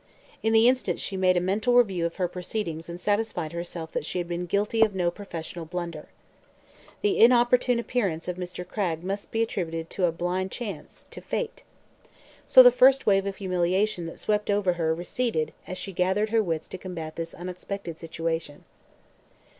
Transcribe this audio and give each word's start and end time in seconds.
In 0.41 0.51
the 0.51 0.67
instant 0.67 0.99
she 0.99 1.15
made 1.15 1.37
a 1.37 1.39
mental 1.39 1.75
review 1.75 2.07
of 2.07 2.15
her 2.15 2.27
proceedings 2.27 2.89
and 2.89 2.99
satisfied 2.99 3.51
herself 3.51 3.91
that 3.91 4.03
she 4.03 4.17
had 4.17 4.27
been 4.27 4.47
guilty 4.47 4.81
of 4.81 4.95
no 4.95 5.11
professional 5.11 5.63
blunder. 5.65 6.09
The 7.03 7.19
inopportune 7.19 7.77
appearance 7.77 8.27
of 8.27 8.35
Mr. 8.37 8.67
Cragg 8.67 9.03
must 9.03 9.29
be 9.29 9.43
attributed 9.43 9.91
to 9.91 10.05
a 10.05 10.11
blind 10.11 10.49
chance 10.49 11.05
to 11.11 11.21
fate. 11.21 11.61
So 12.47 12.63
the 12.63 12.71
first 12.71 13.05
wave 13.05 13.27
of 13.27 13.35
humiliation 13.35 14.07
that 14.07 14.19
swept 14.19 14.49
over 14.49 14.73
her 14.73 14.91
receded 14.95 15.53
as 15.67 15.77
she 15.77 15.93
gathered 15.93 16.31
her 16.31 16.41
wits 16.41 16.67
to 16.69 16.79
combat 16.79 17.15
this 17.15 17.35
unexpected 17.35 17.99
situation. 17.99 18.63